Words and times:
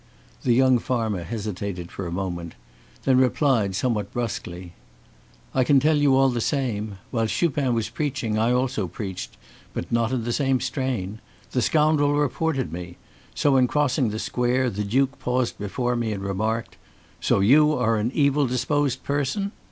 The 0.41 0.53
young 0.55 0.79
farmer 0.79 1.21
hesitated 1.21 1.91
for 1.91 2.07
a 2.07 2.11
moment, 2.11 2.55
then 3.03 3.19
replied, 3.19 3.75
somewhat 3.75 4.11
brusquely: 4.11 4.73
"I 5.53 5.63
can 5.63 5.79
tell 5.79 5.97
you, 5.97 6.15
all 6.15 6.29
the 6.29 6.41
same. 6.41 6.97
While 7.11 7.27
Chupin 7.27 7.75
was 7.75 7.87
preaching, 7.89 8.35
I 8.35 8.51
also 8.51 8.87
preached, 8.87 9.37
but 9.75 9.91
not 9.91 10.11
in 10.11 10.23
the 10.23 10.33
same 10.33 10.59
strain. 10.59 11.19
The 11.51 11.61
scoundrel 11.61 12.13
reported 12.15 12.73
me. 12.73 12.97
So, 13.35 13.57
in 13.57 13.67
crossing 13.67 14.09
the 14.09 14.17
square, 14.17 14.71
the 14.71 14.83
duke 14.83 15.19
paused 15.19 15.59
before 15.59 15.95
me 15.95 16.13
and 16.13 16.23
remarked: 16.23 16.77
'So 17.19 17.39
you 17.41 17.71
are 17.73 17.97
an 17.97 18.09
evil 18.15 18.47
disposed 18.47 19.03
person? 19.03 19.51